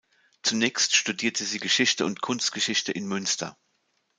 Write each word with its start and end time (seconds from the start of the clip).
Zunächst 0.41 0.95
studierte 0.95 1.45
sie 1.45 1.59
Geschichte 1.59 2.07
und 2.07 2.21
Kunstgeschichte 2.23 2.91
in 2.91 3.05
Münster. 3.07 3.55